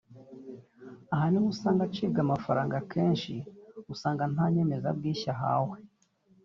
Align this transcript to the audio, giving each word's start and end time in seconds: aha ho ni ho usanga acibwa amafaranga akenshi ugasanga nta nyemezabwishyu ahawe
aha 1.13 1.25
ho 1.25 1.27
ni 1.31 1.39
ho 1.41 1.45
usanga 1.53 1.81
acibwa 1.87 2.19
amafaranga 2.25 2.73
akenshi 2.81 3.33
ugasanga 3.81 4.23
nta 4.33 4.45
nyemezabwishyu 4.53 5.29
ahawe 5.35 5.77